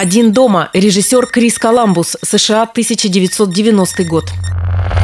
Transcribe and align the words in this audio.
«Один 0.00 0.32
дома», 0.32 0.70
режиссер 0.74 1.26
Крис 1.26 1.58
Коламбус, 1.58 2.16
США, 2.22 2.62
1990 2.62 4.04
год. 4.04 4.26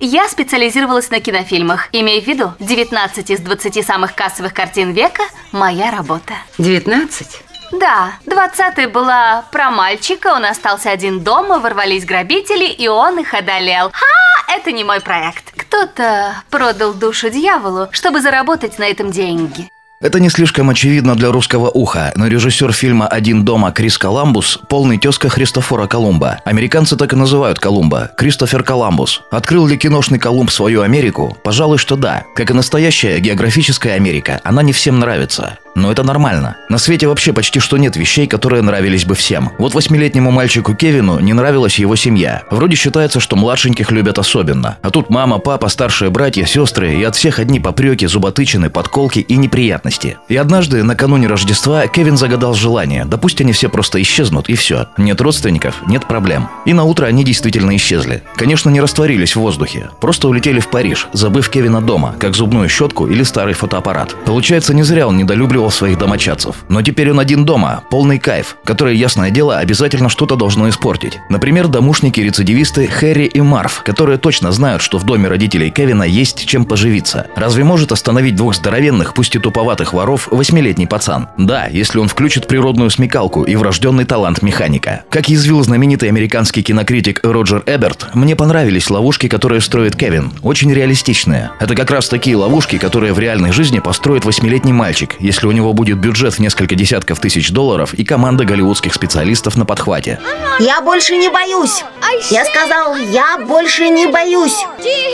Я 0.00 0.28
специализировалась 0.28 1.10
на 1.10 1.20
кинофильмах. 1.20 1.88
Имея 1.92 2.20
в 2.20 2.26
виду, 2.26 2.54
19 2.58 3.30
из 3.30 3.38
20 3.38 3.86
самых 3.86 4.16
кассовых 4.16 4.52
картин 4.52 4.90
века– 4.90 5.22
моя 5.52 5.92
работа. 5.92 6.34
19? 6.58 7.24
Да, 7.70 8.14
20 8.26 8.90
была 8.90 9.44
про 9.52 9.70
мальчика, 9.70 10.34
он 10.34 10.44
остался 10.44 10.90
один 10.90 11.20
дома, 11.20 11.60
ворвались 11.60 12.04
грабители, 12.04 12.64
и 12.66 12.88
он 12.88 13.20
их 13.20 13.32
одолел. 13.32 13.92
Ха, 13.92 14.52
это 14.52 14.72
не 14.72 14.82
мой 14.82 15.00
проект. 15.00 15.52
Кто-то 15.56 16.42
продал 16.50 16.94
душу 16.94 17.30
дьяволу, 17.30 17.86
чтобы 17.92 18.20
заработать 18.20 18.80
на 18.80 18.88
этом 18.88 19.12
деньги. 19.12 19.70
Это 20.02 20.18
не 20.18 20.30
слишком 20.30 20.70
очевидно 20.70 21.14
для 21.14 21.30
русского 21.30 21.68
уха, 21.68 22.10
но 22.16 22.26
режиссер 22.26 22.72
фильма 22.72 23.06
«Один 23.06 23.44
дома» 23.44 23.70
Крис 23.70 23.98
Коламбус– 23.98 24.58
полный 24.70 24.96
тезка 24.96 25.28
Христофора 25.28 25.86
Колумба. 25.86 26.40
Американцы 26.46 26.96
так 26.96 27.12
и 27.12 27.16
называют 27.16 27.58
Колумба– 27.58 28.10
Кристофер 28.16 28.62
Коламбус. 28.62 29.20
Открыл 29.30 29.66
ли 29.66 29.76
киношный 29.76 30.18
Колумб 30.18 30.50
свою 30.50 30.80
Америку? 30.80 31.36
Пожалуй, 31.44 31.76
что 31.76 31.96
да. 31.96 32.24
Как 32.34 32.50
и 32.50 32.54
настоящая 32.54 33.20
географическая 33.20 33.92
Америка, 33.96 34.40
она 34.42 34.62
не 34.62 34.72
всем 34.72 35.00
нравится. 35.00 35.58
Но 35.74 35.90
это 35.90 36.02
нормально. 36.02 36.56
На 36.68 36.78
свете 36.78 37.06
вообще 37.06 37.32
почти 37.32 37.60
что 37.60 37.76
нет 37.76 37.96
вещей, 37.96 38.26
которые 38.26 38.62
нравились 38.62 39.04
бы 39.04 39.14
всем. 39.14 39.50
Вот 39.58 39.74
восьмилетнему 39.74 40.30
мальчику 40.30 40.74
Кевину 40.74 41.18
не 41.20 41.32
нравилась 41.32 41.78
его 41.78 41.96
семья. 41.96 42.42
Вроде 42.50 42.76
считается, 42.76 43.20
что 43.20 43.36
младшеньких 43.36 43.90
любят 43.90 44.18
особенно. 44.18 44.78
А 44.82 44.90
тут 44.90 45.10
мама, 45.10 45.38
папа, 45.38 45.68
старшие 45.68 46.10
братья, 46.10 46.44
сестры 46.44 46.94
и 46.94 47.02
от 47.04 47.16
всех 47.16 47.38
одни 47.38 47.60
попреки, 47.60 48.06
зуботычины, 48.06 48.70
подколки 48.70 49.20
и 49.20 49.36
неприятности. 49.36 50.18
И 50.28 50.36
однажды, 50.36 50.82
накануне 50.82 51.26
Рождества, 51.26 51.86
Кевин 51.86 52.16
загадал 52.16 52.54
желание. 52.54 53.04
Да 53.04 53.18
они 53.40 53.52
все 53.52 53.68
просто 53.68 54.00
исчезнут 54.02 54.48
и 54.48 54.54
все. 54.54 54.88
Нет 54.98 55.20
родственников, 55.20 55.76
нет 55.86 56.06
проблем. 56.06 56.48
И 56.66 56.72
на 56.72 56.84
утро 56.84 57.06
они 57.06 57.24
действительно 57.24 57.74
исчезли. 57.76 58.22
Конечно, 58.36 58.70
не 58.70 58.80
растворились 58.80 59.34
в 59.34 59.40
воздухе. 59.40 59.90
Просто 60.00 60.28
улетели 60.28 60.60
в 60.60 60.68
Париж, 60.68 61.08
забыв 61.12 61.48
Кевина 61.48 61.80
дома, 61.80 62.14
как 62.18 62.34
зубную 62.34 62.68
щетку 62.68 63.06
или 63.06 63.22
старый 63.22 63.54
фотоаппарат. 63.54 64.14
Получается, 64.26 64.74
не 64.74 64.82
зря 64.82 65.06
он 65.06 65.16
недолюбливал 65.16 65.69
обстреливал 65.70 65.80
своих 65.80 65.98
домочадцев. 65.98 66.56
Но 66.68 66.82
теперь 66.82 67.10
он 67.10 67.20
один 67.20 67.44
дома, 67.44 67.82
полный 67.90 68.18
кайф, 68.18 68.56
который, 68.64 68.96
ясное 68.96 69.30
дело, 69.30 69.58
обязательно 69.58 70.08
что-то 70.08 70.36
должно 70.36 70.68
испортить. 70.68 71.18
Например, 71.30 71.68
домушники-рецидивисты 71.68 72.86
Хэри 72.86 73.26
и 73.26 73.40
Марф, 73.40 73.82
которые 73.82 74.18
точно 74.18 74.52
знают, 74.52 74.82
что 74.82 74.98
в 74.98 75.04
доме 75.04 75.28
родителей 75.28 75.70
Кевина 75.70 76.02
есть 76.02 76.46
чем 76.46 76.64
поживиться. 76.64 77.26
Разве 77.36 77.64
может 77.64 77.92
остановить 77.92 78.36
двух 78.36 78.54
здоровенных, 78.54 79.14
пусть 79.14 79.36
и 79.36 79.38
туповатых 79.38 79.92
воров, 79.92 80.28
восьмилетний 80.30 80.86
пацан? 80.86 81.28
Да, 81.38 81.66
если 81.66 81.98
он 81.98 82.08
включит 82.08 82.46
природную 82.46 82.90
смекалку 82.90 83.44
и 83.44 83.56
врожденный 83.56 84.04
талант 84.04 84.42
механика. 84.42 85.04
Как 85.10 85.28
язвил 85.28 85.62
знаменитый 85.62 86.08
американский 86.08 86.62
кинокритик 86.62 87.20
Роджер 87.22 87.62
Эберт, 87.66 88.14
мне 88.14 88.36
понравились 88.36 88.90
ловушки, 88.90 89.28
которые 89.28 89.60
строит 89.60 89.96
Кевин. 89.96 90.32
Очень 90.42 90.72
реалистичные. 90.72 91.50
Это 91.60 91.74
как 91.74 91.90
раз 91.90 92.08
такие 92.08 92.36
ловушки, 92.36 92.78
которые 92.78 93.12
в 93.12 93.18
реальной 93.18 93.52
жизни 93.52 93.78
построит 93.78 94.24
восьмилетний 94.24 94.72
мальчик, 94.72 95.16
если 95.20 95.46
у 95.50 95.52
него 95.52 95.72
будет 95.72 95.98
бюджет 95.98 96.34
в 96.34 96.38
несколько 96.38 96.76
десятков 96.76 97.18
тысяч 97.18 97.50
долларов 97.50 97.92
и 97.92 98.04
команда 98.04 98.44
голливудских 98.44 98.94
специалистов 98.94 99.56
на 99.56 99.66
подхвате. 99.66 100.20
Я 100.60 100.80
больше 100.80 101.16
не 101.16 101.28
боюсь. 101.28 101.84
Я 102.30 102.44
сказал, 102.44 102.94
я 102.94 103.36
больше 103.36 103.88
не 103.88 104.06
боюсь. 104.06 104.64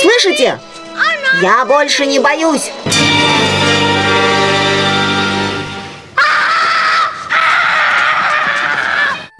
Слышите? 0.00 0.58
Я 1.42 1.66
больше 1.66 2.06
не 2.06 2.18
боюсь. 2.18 2.72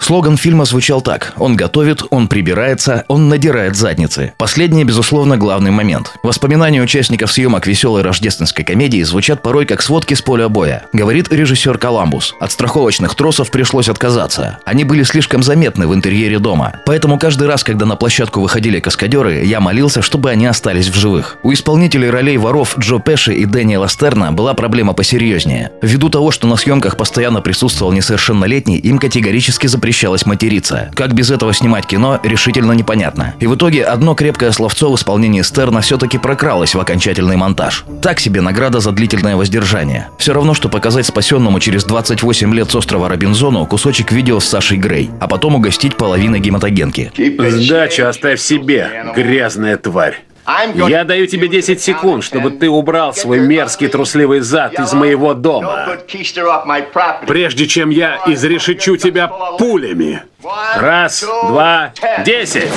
Слоган 0.03 0.37
фильма 0.37 0.65
звучал 0.65 1.01
так. 1.01 1.33
Он 1.37 1.55
готовит, 1.55 2.03
он 2.11 2.27
прибирается, 2.27 3.05
он 3.07 3.29
надирает 3.29 3.77
задницы. 3.77 4.33
Последнее, 4.37 4.85
безусловно, 4.85 5.37
главный 5.37 5.71
момент. 5.71 6.15
Воспоминания 6.25 6.83
участников 6.83 7.31
съемок 7.31 7.69
веселой 7.69 8.03
рождественской 8.03 8.65
комедии 8.65 9.01
звучат 9.05 9.43
порой 9.43 9.65
как 9.65 9.81
сводки 9.81 10.15
с 10.15 10.21
поля 10.21 10.49
боя. 10.49 10.87
Говорит 10.93 11.33
режиссер 11.33 11.79
Коламбус. 11.79 12.35
От 12.41 12.51
страховочных 12.51 13.15
тросов 13.15 13.53
пришлось 13.53 13.89
отказаться. 13.89 14.59
Они 14.65 14.83
были 14.83 15.05
слишком 15.05 15.45
заметны 15.45 15.87
в 15.87 15.95
интерьере 15.95 16.41
дома. 16.41 16.81
Поэтому 16.85 17.17
каждый 17.17 17.47
раз, 17.47 17.63
когда 17.63 17.87
на 17.87 17.95
площадку 17.95 18.41
выходили 18.41 18.81
каскадеры, 18.81 19.45
я 19.45 19.61
молился, 19.61 20.03
чтобы 20.03 20.31
они 20.31 20.47
остались 20.47 20.89
в 20.89 20.97
живых. 20.97 21.37
У 21.45 21.53
исполнителей 21.53 22.11
ролей 22.11 22.39
воров 22.39 22.77
Джо 22.77 22.99
Пеши 22.99 23.35
и 23.35 23.45
Дэниела 23.45 23.89
Стерна 23.89 24.33
была 24.33 24.55
проблема 24.55 24.95
посерьезнее. 24.95 25.71
Ввиду 25.81 26.09
того, 26.09 26.33
что 26.33 26.49
на 26.49 26.57
съемках 26.57 26.97
постоянно 26.97 27.41
присутствовал 27.41 27.93
несовершеннолетний, 27.93 28.79
им 28.79 28.99
категорически 28.99 29.69
запрещали 29.69 29.92
запрещалось 29.93 30.25
материться. 30.25 30.91
Как 30.95 31.13
без 31.13 31.31
этого 31.31 31.53
снимать 31.53 31.87
кино, 31.87 32.19
решительно 32.23 32.73
непонятно. 32.73 33.35
И 33.41 33.47
в 33.47 33.57
итоге 33.57 33.85
одно 33.85 34.15
крепкое 34.15 34.51
словцо 34.51 34.91
в 34.91 34.97
исполнении 34.97 35.43
Стерна 35.43 35.83
все-таки 35.83 36.17
прокралось 36.17 36.75
в 36.75 36.81
окончательный 36.81 37.37
монтаж. 37.37 37.85
Так 38.01 38.19
себе 38.19 38.41
награда 38.41 38.81
за 38.81 38.93
длительное 38.93 39.37
воздержание. 39.37 40.09
Все 40.17 40.33
равно, 40.33 40.55
что 40.55 40.71
показать 40.71 41.05
спасенному 41.05 41.61
через 41.61 41.85
28 41.85 42.55
лет 42.55 42.71
с 42.71 42.75
острова 42.75 43.11
Робинзону 43.11 43.67
кусочек 43.67 44.13
видео 44.13 44.41
с 44.41 44.47
Сашей 44.47 44.79
Грей, 44.79 45.11
а 45.21 45.29
потом 45.29 45.57
угостить 45.57 45.99
половиной 45.99 46.41
гематогенки. 46.41 47.13
Сдачу 47.51 48.07
оставь 48.07 48.41
себе, 48.41 49.13
грязная 49.15 49.77
тварь. 49.77 50.23
Я 50.75 51.05
даю 51.05 51.27
тебе 51.27 51.49
10 51.49 51.81
секунд, 51.81 52.25
чтобы 52.25 52.51
ты 52.51 52.69
убрал 52.69 53.15
свой 53.15 53.41
мерзкий 53.41 53.89
трусливый 53.89 54.41
зад 54.41 54.79
из 54.79 54.93
моего 54.93 55.35
дома. 55.35 55.99
Прежде 57.27 57.67
чем 57.67 57.91
я 57.91 58.21
изрешечу 58.27 58.97
тебя 58.97 59.29
пулями. 59.29 60.23
Раз, 60.77 61.25
два, 61.49 61.93
десять. 62.25 62.71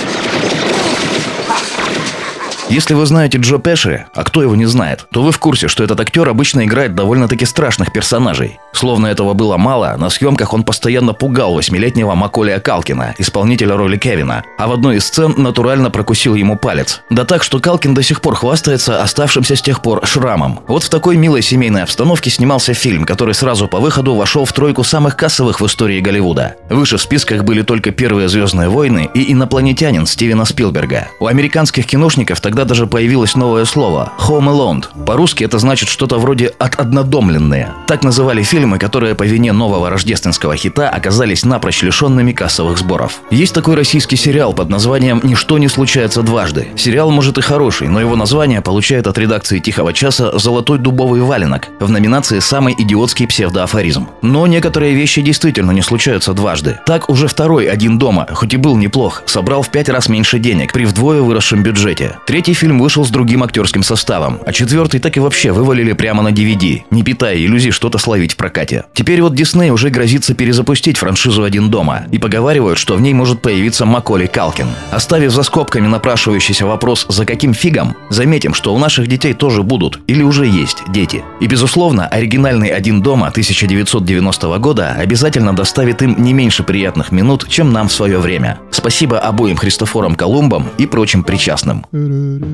Если 2.67 2.95
вы 2.95 3.05
знаете 3.05 3.37
Джо 3.37 3.59
Пеши, 3.59 4.05
а 4.15 4.23
кто 4.23 4.41
его 4.41 4.55
не 4.55 4.65
знает, 4.65 5.05
то 5.11 5.21
вы 5.21 5.31
в 5.31 5.37
курсе, 5.37 5.67
что 5.67 5.83
этот 5.83 5.99
актер 5.99 6.27
обычно 6.27 6.65
играет 6.65 6.95
довольно-таки 6.95 7.45
страшных 7.45 7.93
персонажей. 7.93 8.59
Словно 8.73 9.05
этого 9.05 9.33
было 9.33 9.55
мало, 9.57 9.95
на 9.97 10.09
съемках 10.09 10.51
он 10.51 10.63
постоянно 10.63 11.13
пугал 11.13 11.53
восьмилетнего 11.53 12.15
Маколия 12.15 12.59
Калкина, 12.59 13.13
исполнителя 13.19 13.77
роли 13.77 13.97
Кевина, 13.97 14.43
а 14.57 14.67
в 14.67 14.73
одной 14.73 14.97
из 14.97 15.05
сцен 15.05 15.35
натурально 15.37 15.91
прокусил 15.91 16.33
ему 16.33 16.57
палец. 16.57 17.01
Да 17.11 17.23
так, 17.23 17.43
что 17.43 17.59
Калкин 17.59 17.93
до 17.93 18.01
сих 18.01 18.19
пор 18.19 18.33
хвастается 18.33 19.01
оставшимся 19.01 19.55
с 19.55 19.61
тех 19.61 19.83
пор 19.83 20.05
шрамом. 20.05 20.61
Вот 20.67 20.83
в 20.83 20.89
такой 20.89 21.17
милой 21.17 21.43
семейной 21.43 21.83
обстановке 21.83 22.31
снимался 22.31 22.73
фильм, 22.73 23.05
который 23.05 23.35
сразу 23.35 23.67
по 23.67 23.79
выходу 23.79 24.15
вошел 24.15 24.43
в 24.43 24.53
тройку 24.53 24.83
самых 24.83 25.15
кассовых 25.15 25.61
в 25.61 25.65
истории 25.67 26.01
Голливуда. 26.01 26.55
Выше 26.71 26.97
в 26.97 27.01
списках 27.01 27.43
были 27.43 27.61
только 27.61 27.91
первые 27.91 28.27
«Звездные 28.27 28.69
войны» 28.69 29.07
и 29.13 29.31
«Инопланетянин» 29.31 30.07
Стивена 30.07 30.45
Спилберга. 30.45 31.09
У 31.19 31.27
американских 31.27 31.85
киношников 31.85 32.41
тогда 32.41 32.54
тогда 32.55 32.69
даже 32.69 32.87
появилось 32.87 33.35
новое 33.35 33.65
слово– 33.65 34.13
«home 34.17 34.45
alone». 34.45 34.85
По-русски 35.05 35.43
это 35.43 35.59
значит 35.59 35.89
что-то 35.89 36.17
вроде 36.17 36.53
«от 36.57 36.79
однодомленные». 36.79 37.73
Так 37.85 38.01
называли 38.01 38.43
фильмы, 38.43 38.79
которые 38.79 39.13
по 39.13 39.23
вине 39.23 39.51
нового 39.51 39.89
рождественского 39.89 40.55
хита 40.55 40.87
оказались 40.87 41.43
напрочь 41.43 41.83
лишенными 41.83 42.31
кассовых 42.31 42.77
сборов. 42.77 43.19
Есть 43.29 43.53
такой 43.53 43.75
российский 43.75 44.15
сериал 44.15 44.53
под 44.53 44.69
названием 44.69 45.19
«Ничто 45.21 45.57
не 45.57 45.67
случается 45.67 46.21
дважды». 46.21 46.69
Сериал 46.77 47.11
может 47.11 47.37
и 47.37 47.41
хороший, 47.41 47.89
но 47.89 47.99
его 47.99 48.15
название 48.15 48.61
получает 48.61 49.07
от 49.07 49.17
редакции 49.17 49.59
«Тихого 49.59 49.91
часа» 49.91 50.39
«Золотой 50.39 50.77
дубовый 50.77 51.19
валенок» 51.19 51.67
в 51.81 51.89
номинации 51.89 52.39
«Самый 52.39 52.73
идиотский 52.77 53.27
псевдоафоризм». 53.27 54.07
Но 54.21 54.47
некоторые 54.47 54.93
вещи 54.93 55.21
действительно 55.21 55.71
не 55.71 55.81
случаются 55.81 56.31
дважды. 56.31 56.79
Так 56.85 57.09
уже 57.09 57.27
второй 57.27 57.65
«Один 57.65 57.97
дома», 57.97 58.25
хоть 58.31 58.53
и 58.53 58.57
был 58.57 58.77
неплох, 58.77 59.23
собрал 59.25 59.61
в 59.61 59.69
пять 59.71 59.89
раз 59.89 60.07
меньше 60.07 60.39
денег 60.39 60.71
при 60.71 60.85
вдвое 60.85 61.21
выросшем 61.21 61.61
бюджете. 61.61 62.17
Третий 62.25 62.44
Третий 62.45 62.59
фильм 62.59 62.77
вышел 62.77 63.03
с 63.03 63.09
другим 63.09 63.41
актерским 63.41 63.81
составом, 63.81 64.39
а 64.45 64.53
четвертый 64.53 64.99
так 64.99 65.17
и 65.17 65.19
вообще 65.19 65.51
вывалили 65.51 65.93
прямо 65.93 66.21
на 66.21 66.27
DVD, 66.27 66.83
не 66.91 67.01
питая 67.01 67.37
иллюзий 67.37 67.71
что-то 67.71 67.97
словить 67.97 68.33
в 68.33 68.35
прокате. 68.35 68.83
Теперь 68.93 69.23
вот 69.23 69.33
Дисней 69.33 69.71
уже 69.71 69.89
грозится 69.89 70.35
перезапустить 70.35 70.97
франшизу 70.97 71.41
«Один 71.41 71.71
дома» 71.71 72.03
и 72.11 72.19
поговаривают, 72.19 72.77
что 72.77 72.97
в 72.97 73.01
ней 73.01 73.15
может 73.15 73.41
появиться 73.41 73.87
Маколи 73.87 74.27
Калкин. 74.27 74.67
Оставив 74.91 75.31
за 75.31 75.41
скобками 75.41 75.87
напрашивающийся 75.87 76.67
вопрос 76.67 77.07
«за 77.09 77.25
каким 77.25 77.55
фигом?», 77.55 77.95
заметим, 78.11 78.53
что 78.53 78.75
у 78.75 78.77
наших 78.77 79.07
детей 79.07 79.33
тоже 79.33 79.63
будут 79.63 80.01
или 80.05 80.21
уже 80.21 80.45
есть 80.45 80.83
дети. 80.89 81.23
И, 81.39 81.47
безусловно, 81.47 82.05
оригинальный 82.05 82.69
«Один 82.69 83.01
дома» 83.01 83.29
1990 83.29 84.59
года 84.59 84.91
обязательно 84.91 85.55
доставит 85.55 86.03
им 86.03 86.21
не 86.21 86.33
меньше 86.33 86.61
приятных 86.61 87.11
минут, 87.11 87.47
чем 87.49 87.73
нам 87.73 87.87
в 87.87 87.91
свое 87.91 88.19
время. 88.19 88.59
Spasibo 88.69 89.17
обоим 89.17 89.57
Христофорам 89.57 90.13
Колумбам 90.13 90.67
и 90.77 90.85
прочим 90.85 91.23
причастным. 91.23 91.87
I'm 92.35 92.51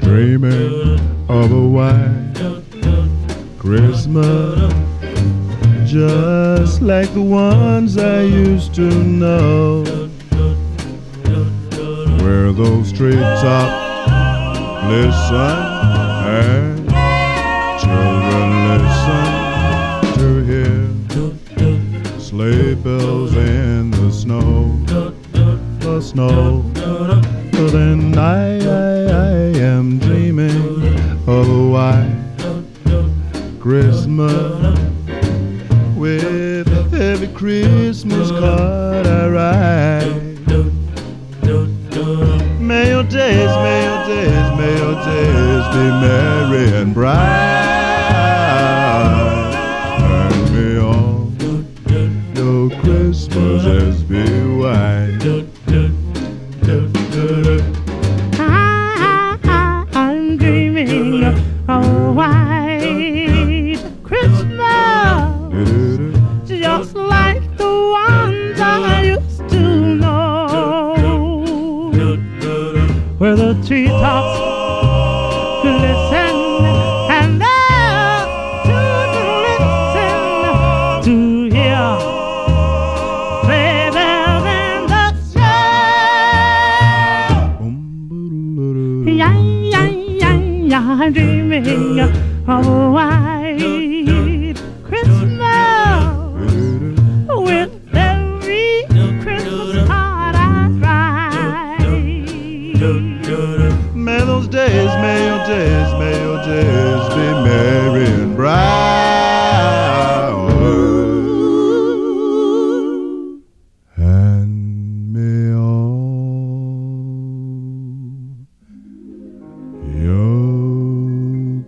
dreaming 0.00 1.00
of 1.30 1.52
a 1.52 1.68
white 1.68 2.34
Christmas, 3.58 4.72
just 5.90 6.82
like 6.82 7.10
the 7.14 7.22
ones 7.22 7.96
I 7.96 8.20
used 8.22 8.74
to 8.74 8.90
know, 8.90 9.84
where 12.22 12.52
those 12.52 12.92
listen 14.90 15.40
and 16.28 16.88
children 17.80 18.68
listen. 18.68 18.91
the 25.94 26.00
snow. 26.00 26.62
But 27.52 27.68
then 27.72 28.16
I, 28.16 28.58
I, 28.64 29.04
I 29.04 29.34
am 29.58 29.98
dreaming 29.98 30.88
of 31.26 31.48
a 31.48 31.68
white 31.68 32.16
Christmas 33.60 34.78
with 35.94 36.94
every 36.94 37.28
Christmas 37.28 38.30
card 38.30 39.06
I 39.06 39.28
write. 39.28 39.41
Treetops. 73.62 74.51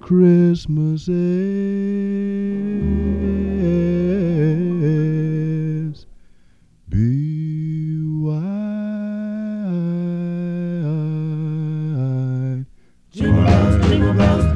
Christmas 0.04 1.08
is. 1.08 1.16
Be 6.90 8.02
wide. 8.20 8.44
Jingle 13.12 13.44
bells, 13.44 13.88
jingle 13.88 14.12
bells. 14.12 14.53